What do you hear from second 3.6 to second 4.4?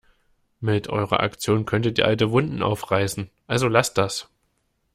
lasst das!